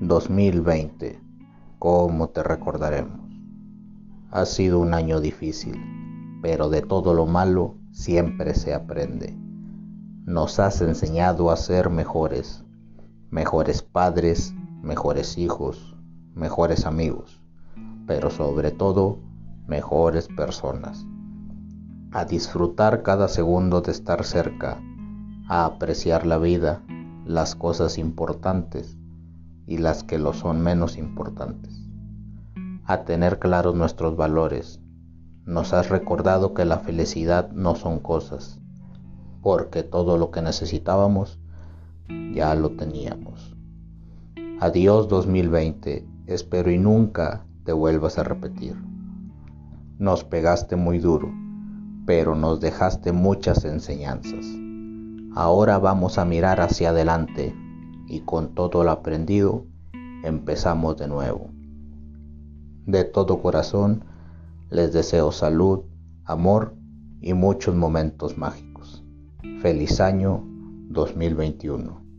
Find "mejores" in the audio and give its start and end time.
11.90-12.64, 13.28-13.82, 14.80-15.36, 16.34-16.86, 19.66-20.28